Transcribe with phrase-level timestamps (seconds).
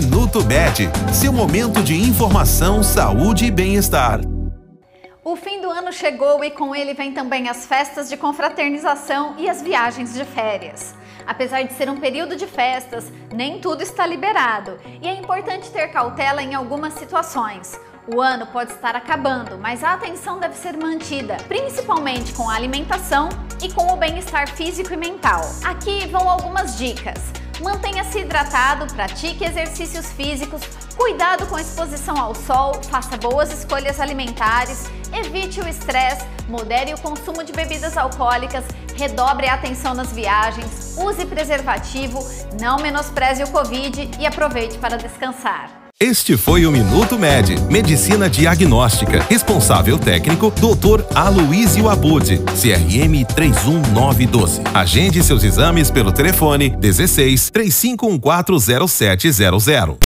[0.00, 4.20] Minuto Med, seu momento de informação, saúde e bem-estar.
[5.24, 9.50] O fim do ano chegou e com ele vem também as festas de confraternização e
[9.50, 10.94] as viagens de férias.
[11.26, 15.88] Apesar de ser um período de festas, nem tudo está liberado e é importante ter
[15.88, 17.76] cautela em algumas situações.
[18.06, 23.28] O ano pode estar acabando, mas a atenção deve ser mantida, principalmente com a alimentação
[23.60, 25.40] e com o bem-estar físico e mental.
[25.64, 27.18] Aqui vão algumas dicas.
[27.62, 30.62] Mantenha-se hidratado, pratique exercícios físicos,
[30.96, 36.98] cuidado com a exposição ao sol, faça boas escolhas alimentares, evite o estresse, modere o
[36.98, 38.64] consumo de bebidas alcoólicas,
[38.96, 42.20] redobre a atenção nas viagens, use preservativo,
[42.60, 45.87] não menospreze o Covid e aproveite para descansar.
[46.00, 49.26] Este foi o Minuto Med, Medicina Diagnóstica.
[49.28, 51.04] Responsável técnico, Dr.
[51.12, 54.60] Aloysio Abud, CRM 31912.
[54.72, 59.96] Agende seus exames pelo telefone 16 35140700.